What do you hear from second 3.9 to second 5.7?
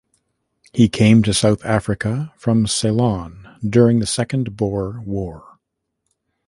the Second Boer War.